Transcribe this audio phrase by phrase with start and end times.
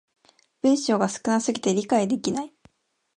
[0.63, 2.51] 文章が少な過ぎて理解できない